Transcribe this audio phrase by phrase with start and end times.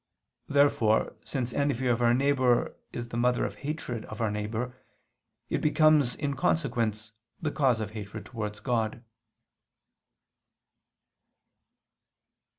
[0.47, 4.75] Therefore, since envy of our neighbor is the mother of hatred of our neighbor,
[5.47, 9.03] it becomes, in consequence, the cause of hatred towards God.